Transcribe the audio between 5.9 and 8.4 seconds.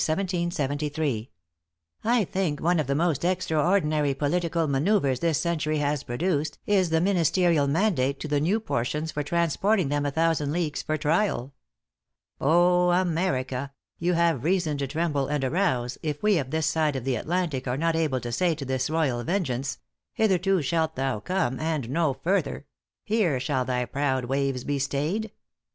produced, is the ministerial mandate to